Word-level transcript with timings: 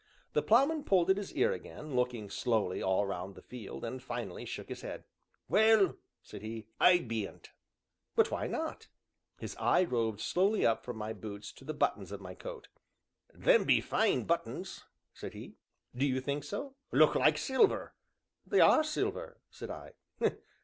The 0.33 0.41
Ploughman 0.41 0.83
pulled 0.83 1.11
at 1.11 1.17
his 1.17 1.31
ear 1.33 1.51
again, 1.53 1.95
looked 1.95 2.31
slowly 2.33 2.81
all 2.81 3.05
round 3.05 3.35
the 3.35 3.41
field, 3.43 3.85
and, 3.85 4.01
finally, 4.01 4.45
shook 4.45 4.69
his 4.69 4.81
head. 4.81 5.03
"Well," 5.47 5.95
said 6.23 6.41
he, 6.41 6.65
"I 6.79 6.97
bean't." 7.01 7.51
"But 8.15 8.31
why 8.31 8.47
not?" 8.47 8.87
His 9.37 9.55
eye 9.57 9.83
roved 9.83 10.19
slowly 10.19 10.65
up 10.65 10.83
from 10.83 10.97
my 10.97 11.13
boots 11.13 11.51
to 11.51 11.63
the 11.65 11.75
buttons 11.75 12.11
on 12.11 12.19
my 12.19 12.33
coat. 12.33 12.67
"Them 13.31 13.63
be 13.63 13.79
fine 13.79 14.23
buttons!" 14.23 14.85
said 15.13 15.33
he. 15.35 15.57
"Do 15.95 16.03
you 16.07 16.19
think 16.19 16.45
so?" 16.45 16.73
"Look 16.91 17.13
like 17.13 17.37
silver!" 17.37 17.93
"They 18.43 18.59
are 18.59 18.83
silver," 18.83 19.39
said 19.51 19.69
I. 19.69 19.93